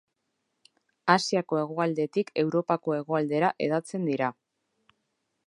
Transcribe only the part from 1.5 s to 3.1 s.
hegoaldetik Europako